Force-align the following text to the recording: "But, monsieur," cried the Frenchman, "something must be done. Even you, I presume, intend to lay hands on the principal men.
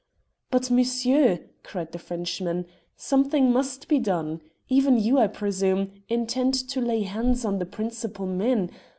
"But, 0.49 0.71
monsieur," 0.71 1.41
cried 1.61 1.91
the 1.91 1.99
Frenchman, 1.99 2.65
"something 2.97 3.51
must 3.53 3.87
be 3.87 3.99
done. 3.99 4.41
Even 4.67 4.97
you, 4.97 5.19
I 5.19 5.27
presume, 5.27 5.91
intend 6.09 6.55
to 6.55 6.81
lay 6.81 7.03
hands 7.03 7.45
on 7.45 7.59
the 7.59 7.67
principal 7.67 8.25
men. 8.25 8.71